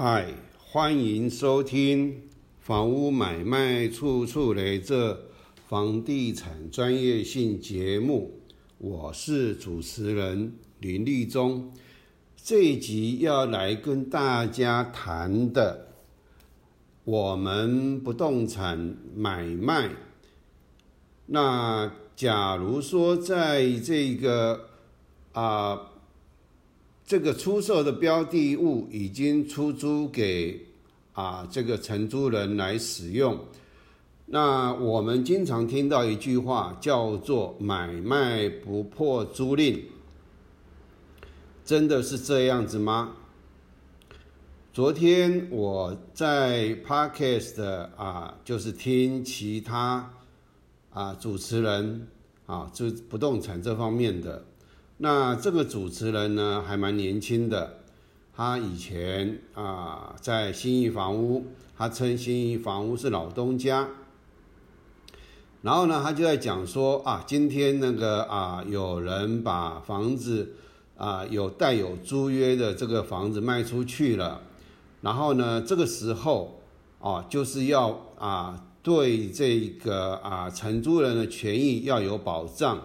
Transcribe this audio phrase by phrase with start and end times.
[0.00, 2.22] 嗨，欢迎收听
[2.60, 5.24] 房屋买卖处处雷这
[5.66, 8.38] 房地产专业性节目，
[8.78, 11.72] 我是主持人林立忠。
[12.36, 15.88] 这一集要来跟大家谈的，
[17.02, 19.90] 我们不动产买卖。
[21.26, 24.68] 那假如说在这个
[25.32, 25.90] 啊。
[27.08, 30.60] 这个出售的标的物已经出租给
[31.14, 33.40] 啊这个承租人来使用，
[34.26, 39.80] 那我们经常听到一句话叫做“买卖不破租赁”，
[41.64, 43.16] 真的是这样子吗？
[44.74, 47.62] 昨天我在 Podcast
[47.96, 50.12] 啊，就是听其他
[50.90, 52.06] 啊主持人
[52.44, 54.44] 啊，就不动产这方面的。
[55.00, 57.78] 那这个主持人呢，还蛮年轻的。
[58.34, 63.88] 他以前啊，在新义房屋，他称新义房屋是老东家。
[65.62, 70.54] 然后呢，他就在讲说啊，今天那个啊，有人把房子
[70.96, 74.40] 啊，有带有租约的这个房子卖出去了。
[75.00, 76.60] 然后呢，这个时候
[77.00, 82.82] 啊，就是要啊，对这个啊承租人的权益要有保障。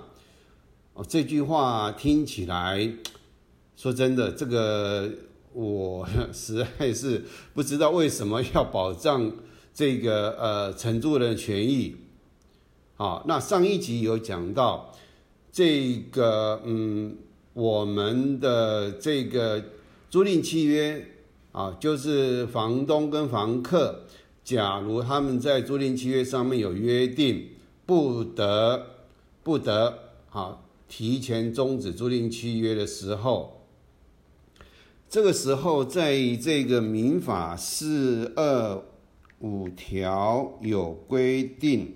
[0.94, 2.88] 哦，这句话听起来，
[3.76, 5.10] 说真的，这个
[5.52, 9.32] 我 实在是不知道为什么要保障
[9.74, 11.96] 这个呃承租人的权益。
[12.96, 14.92] 好，那上一集有讲到
[15.52, 17.18] 这个，嗯，
[17.54, 19.64] 我们的这个
[20.12, 21.08] 租赁契约
[21.52, 24.04] 啊，就是房东跟房客，
[24.44, 27.50] 假如他们在租赁契约上面有约定，
[27.88, 28.86] 不得
[29.42, 30.63] 不得好。
[30.96, 33.66] 提前终止租赁契约的时候，
[35.10, 38.80] 这个时候在这个民法四二
[39.40, 41.96] 五条有规定，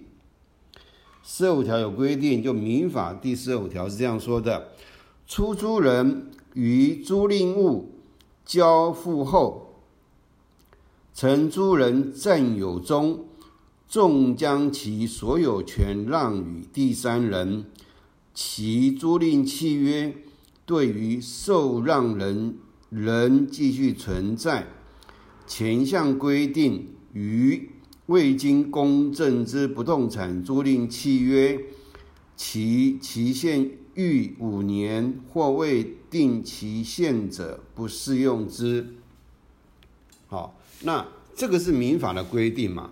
[1.21, 4.69] 四二五条有规定，就民法第四二五条是这样说的：
[5.27, 7.91] 出租人于租赁物
[8.43, 9.75] 交付后，
[11.13, 13.25] 承租人占有中，
[13.87, 17.65] 纵将其所有权让与第三人。
[18.39, 20.13] 其租赁契约
[20.63, 22.55] 对于受让人
[22.91, 24.67] 仍继续存在，
[25.47, 27.71] 前项规定于
[28.05, 31.59] 未经公证之不动产租赁契约，
[32.35, 38.85] 其期限逾五年或未定期限者，不适用之。
[40.27, 42.91] 好，那这个是民法的规定嘛？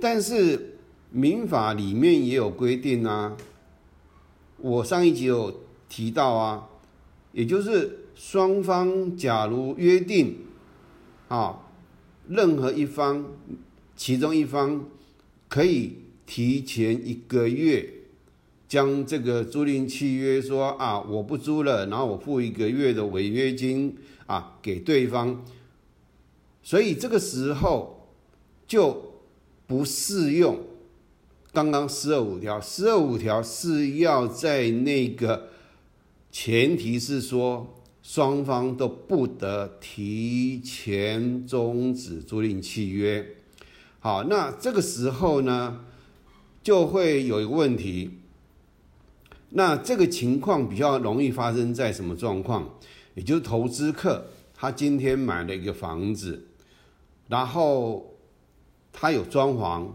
[0.00, 0.80] 但是
[1.12, 3.36] 民法里面也有规定啊。
[4.60, 6.68] 我上一集有提到啊，
[7.32, 10.36] 也就是双方假如约定
[11.28, 11.60] 啊，
[12.28, 13.24] 任何一方，
[13.94, 14.84] 其中一方
[15.48, 17.88] 可以提前一个月
[18.66, 25.44] 将这个租赁契约说啊，我不租了，然后我付一个月的违约金啊给对方，
[26.64, 28.08] 所以这个时候
[28.66, 29.20] 就
[29.68, 30.58] 不适用。
[31.58, 35.48] 刚刚四二五条，四二五条是要在那个
[36.30, 43.34] 前提是说双方都不得提前终止租赁契约。
[43.98, 45.80] 好，那这个时候呢，
[46.62, 48.20] 就会有一个问题。
[49.50, 52.78] 那这个情况比较容易发生在什么状况？
[53.16, 56.46] 也就是投资客他今天买了一个房子，
[57.26, 58.14] 然后
[58.92, 59.88] 他有装潢。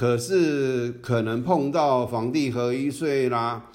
[0.00, 3.66] 可是可能碰到房地合一税啦，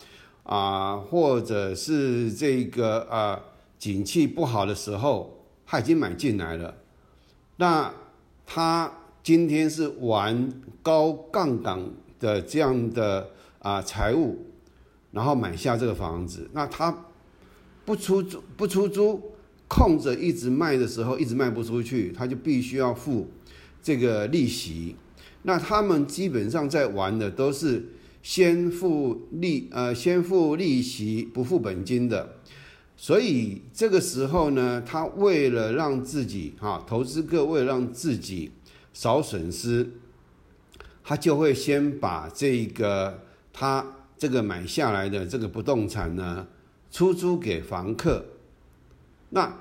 [0.41, 3.39] 啊，或者是这个啊
[3.77, 6.77] 景气不好的时候，他已经买进来了。
[7.57, 7.93] 那
[8.43, 8.91] 他
[9.21, 14.47] 今天是玩高杠杆的这样的啊财务，
[15.11, 16.49] 然后买下这个房子。
[16.53, 17.05] 那他
[17.85, 19.21] 不出租不出租，
[19.67, 23.29] 空着一直卖的时候，一直卖不出去，他就必须要付
[23.83, 24.95] 这个利息。
[25.47, 27.85] 那他们基本上在玩的都是
[28.23, 32.37] 先付利呃先付利息不付本金的，
[32.97, 38.53] 所以这个时候呢，他为了让自己哈投资客为了让自己
[38.91, 39.87] 少损失，
[41.03, 43.21] 他就会先把这个
[43.53, 43.85] 他
[44.17, 46.47] 这个买下来的这个不动产呢
[46.89, 48.25] 出租给房客。
[49.29, 49.55] 那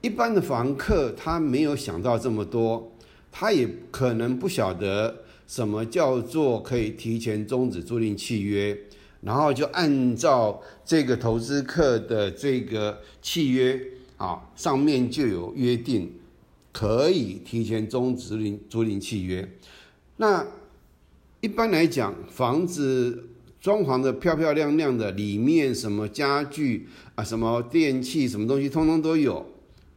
[0.00, 2.90] 一般的房客他没有想到这么多，
[3.30, 5.24] 他也可能不晓得。
[5.46, 8.76] 什么叫做可以提前终止租赁契约？
[9.22, 13.80] 然后就按照这个投资客的这个契约
[14.18, 16.12] 啊，上面就有约定，
[16.70, 19.48] 可以提前终止租租赁契约。
[20.18, 20.46] 那
[21.40, 29.44] 一般来讲，房子装潢的漂漂亮亮的，里面什么家具啊、什么电器、什么东西，通通都有。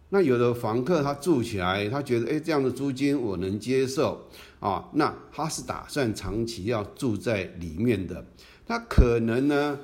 [0.09, 4.27] 那有的房客他住起来，他觉得哎，这样的租金我能接受
[4.59, 8.25] 啊，那他是打算长期要住在里面的。
[8.65, 9.79] 他可能呢，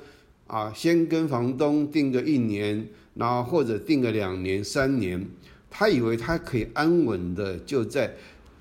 [0.46, 5.26] 啊，先跟房东定个一年，然后或者定个两年、三年，
[5.70, 8.14] 他以为他可以安稳的就在。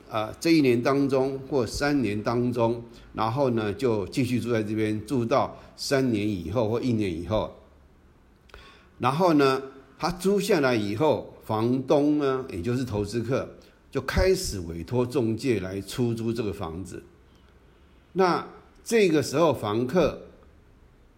[0.07, 2.81] 啊，这一年当中或三年当中，
[3.13, 7.55] 然后呢就继续住在这边，住到三年以后或一年以后，
[8.99, 9.61] 然后呢
[9.97, 13.54] 他租下来以后，房东呢也就是投资客
[13.95, 17.01] 就开始委托中介来出租这个房子。
[18.11, 18.45] 那
[18.83, 20.21] 这个时候房客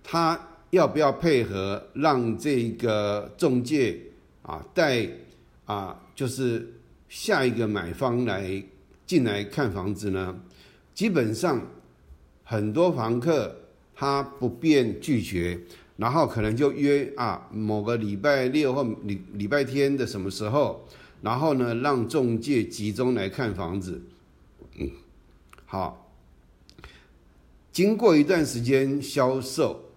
[0.03, 0.39] 他
[0.69, 3.99] 要不要配合，让这个中介
[4.43, 5.09] 啊带
[5.65, 6.71] 啊就是
[7.09, 8.63] 下一个买方来？
[9.07, 10.39] 进来看房子呢，
[10.93, 11.59] 基本上
[12.43, 13.55] 很多房客
[13.95, 15.59] 他不便拒绝，
[15.95, 20.85] 然后可能就约啊某个礼拜六或礼礼拜天的什么时候，
[21.27, 24.01] 然后呢让中介集中来看房子。
[24.77, 24.89] 嗯，
[25.65, 26.09] 好，
[27.69, 29.89] 经过一段时间销售，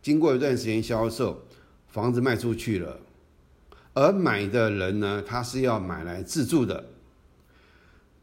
[0.00, 1.42] 经过一段时间销售，
[1.88, 2.98] 房子卖出去了，
[3.92, 6.86] 而买的人呢，他是要买来自住的。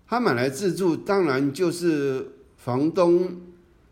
[0.07, 3.39] 他买来自住，当然就是房东，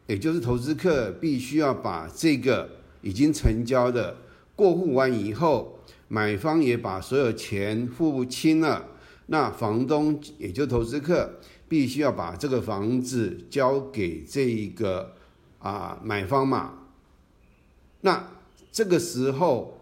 [0.07, 2.67] 也就是投资客，必须要把这个
[3.03, 4.17] 已经成交的
[4.55, 5.74] 过户完以后，
[6.07, 8.87] 买方也把所有钱付清了，
[9.27, 15.13] 那房东也就投资客，必须要把这个房子交给这一个
[15.59, 16.73] 啊买方嘛。
[18.01, 18.31] 那
[18.71, 19.79] 这个时候，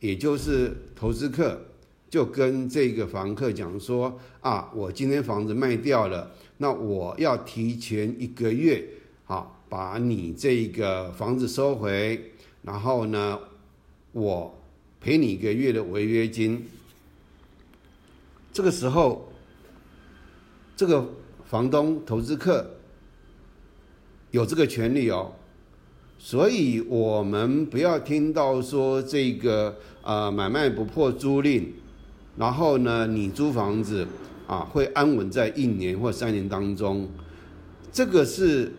[0.00, 1.66] 也就是投资客。
[2.12, 8.86] 就跟这个房客讲说啊，我今天房子卖掉了，那我要提前一个月，
[9.24, 13.38] 好把你这个房子收回，然后呢，
[14.12, 14.61] 我
[15.02, 16.64] 赔你一个月的违约金。
[18.52, 19.32] 这个时候，
[20.76, 21.08] 这个
[21.44, 22.76] 房东投资客
[24.30, 25.32] 有这个权利哦，
[26.18, 31.64] 所以我们不要听到说这个啊买卖不破租赁。
[32.36, 34.06] 然后呢，你租房子
[34.46, 37.08] 啊，会安稳在一年或三年当中，
[37.92, 38.72] 这个是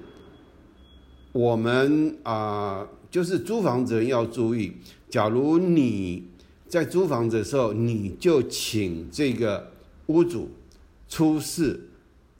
[1.31, 4.72] 我们啊，就是租房子人要注意。
[5.13, 6.24] 假如你
[6.68, 9.71] 在租房子的时候，你就请这个
[10.07, 10.50] 屋主
[11.07, 11.81] 出示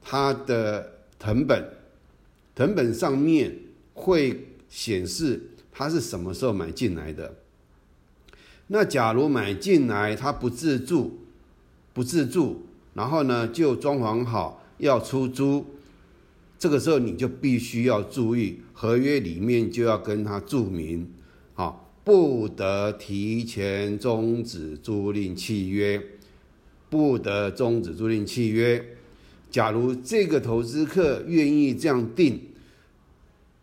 [0.02, 1.70] 他的藤本，
[2.56, 3.56] 藤本上面
[3.94, 7.36] 会显示他是什么时候买进来的。
[8.66, 11.20] 那假如买进来他不自住，
[11.94, 12.64] 不自住，
[12.96, 15.64] 然后呢就装潢好要出租，
[16.58, 21.13] 这个时候你就必须要注意合约里面就要跟他注明，
[22.04, 26.02] 不得提前终止租赁契约，
[26.90, 28.84] 不得终止租赁契约。
[29.50, 32.42] 假如这个投资客愿意这样定，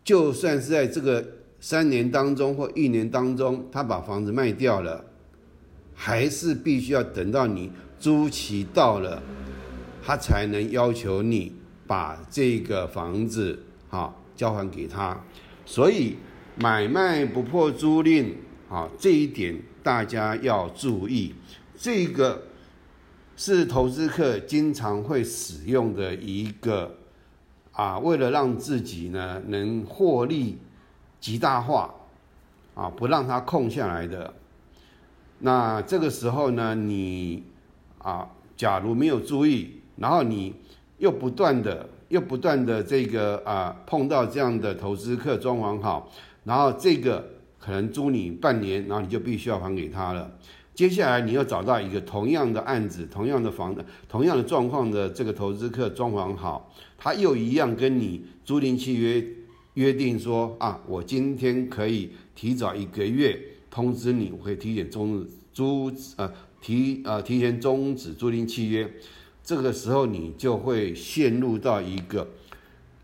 [0.03, 1.25] 就算是在这个。
[1.63, 5.05] 三年当中或一年当中，他把房子卖掉了，
[5.93, 9.21] 还是必须要等到你租期到了，
[10.03, 11.51] 他才能要求你
[11.85, 13.59] 把这个房子
[13.91, 15.23] 哈交还给他。
[15.63, 16.15] 所以
[16.55, 18.33] 买卖不破租赁
[18.69, 21.35] 啊，这一点大家要注意。
[21.75, 22.43] 这个
[23.35, 26.97] 是投资客经常会使用的一个
[27.71, 30.57] 啊，为了让自己呢能获利。
[31.21, 31.93] 极大化，
[32.73, 34.33] 啊，不让它空下来的。
[35.37, 37.43] 那这个时候呢，你
[37.99, 38.27] 啊，
[38.57, 40.55] 假如没有注意，然后你
[40.97, 46.11] 又不断的、又不断的这个啊，碰到这样的投资客装潢好，
[46.43, 50.31] 然后这个可能租你半年，然后你就必须要还给他了。
[50.73, 59.23] 接下来你又找到一个同样的案子、同样的房子、同样的状况的这个投资客装潢好，他又一样跟你租赁契约。
[59.75, 66.29] 约定说啊，我今天可以提早一个月通知你，我可以提前终止租呃
[66.61, 68.91] 提呃提前终止租赁契约。
[69.41, 72.27] 这个时候你就会陷入到一个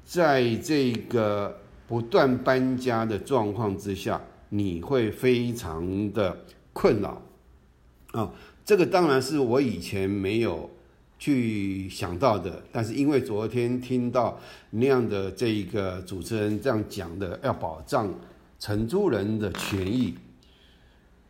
[0.03, 7.21] 在这个不断搬家的状况之下，你会非常的困扰
[8.11, 8.31] 啊。
[8.63, 10.69] 这个当然是我以前没有。
[11.19, 14.39] 去想到的，但是因为昨天听到
[14.69, 18.13] 那样的这一个主持人这样讲的，要保障
[18.59, 20.13] 承租人的权益，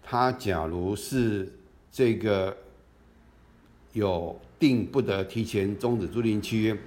[0.04, 1.54] 他假如是
[1.90, 2.58] 这个
[3.94, 6.78] 有定不得提前终止租赁契约，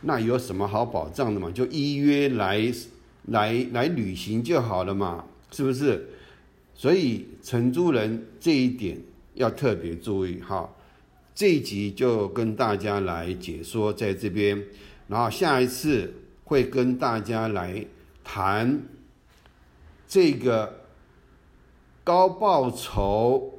[0.00, 1.50] 那有什么好保障的嘛？
[1.50, 2.58] 就依约来
[3.28, 6.08] 来来履行就好了嘛，是不是？
[6.74, 9.00] 所以承租人这一点
[9.34, 10.68] 要特别注意哈。
[11.34, 14.64] 这一集就跟大家来解说在这边，
[15.06, 16.12] 然后下一次
[16.44, 17.84] 会跟大家来
[18.24, 18.82] 谈
[20.06, 20.80] 这个
[22.02, 23.54] 高报酬，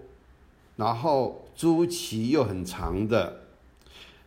[0.75, 3.41] 然后租期又很长的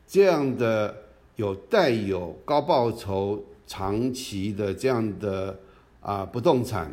[0.07, 0.95] 这样的
[1.37, 5.59] 有带有高报酬长期的这样的
[6.03, 6.93] 啊不动产，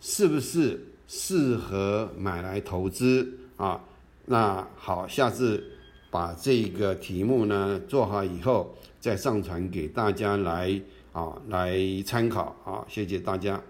[0.00, 0.86] 是不是？
[1.06, 3.84] 适合买来投资啊，
[4.26, 5.62] 那好，下次
[6.10, 10.80] 把这个题目呢做好以后，再上传给大家来
[11.12, 11.76] 啊来
[12.06, 13.60] 参考啊，谢谢大家。